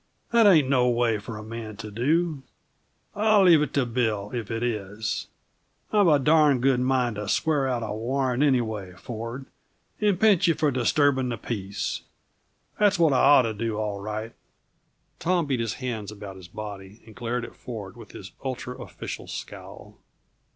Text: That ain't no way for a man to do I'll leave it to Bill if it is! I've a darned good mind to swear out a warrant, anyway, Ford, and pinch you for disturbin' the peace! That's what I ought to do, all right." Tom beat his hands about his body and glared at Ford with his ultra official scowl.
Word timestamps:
That 0.31 0.47
ain't 0.47 0.67
no 0.67 0.89
way 0.89 1.19
for 1.19 1.37
a 1.37 1.43
man 1.43 1.77
to 1.77 1.91
do 1.91 2.41
I'll 3.13 3.43
leave 3.43 3.61
it 3.61 3.71
to 3.75 3.85
Bill 3.85 4.31
if 4.33 4.49
it 4.49 4.63
is! 4.63 5.27
I've 5.93 6.07
a 6.07 6.17
darned 6.17 6.63
good 6.63 6.79
mind 6.79 7.17
to 7.17 7.29
swear 7.29 7.67
out 7.67 7.83
a 7.83 7.93
warrant, 7.93 8.41
anyway, 8.41 8.93
Ford, 8.97 9.45
and 9.99 10.19
pinch 10.19 10.47
you 10.47 10.55
for 10.55 10.71
disturbin' 10.71 11.29
the 11.29 11.37
peace! 11.37 12.01
That's 12.79 12.97
what 12.97 13.13
I 13.13 13.19
ought 13.19 13.41
to 13.43 13.53
do, 13.53 13.77
all 13.77 14.01
right." 14.01 14.33
Tom 15.19 15.45
beat 15.45 15.59
his 15.59 15.75
hands 15.75 16.11
about 16.11 16.35
his 16.35 16.47
body 16.47 17.03
and 17.05 17.13
glared 17.15 17.45
at 17.45 17.55
Ford 17.55 17.95
with 17.95 18.13
his 18.13 18.31
ultra 18.43 18.75
official 18.81 19.27
scowl. 19.27 19.99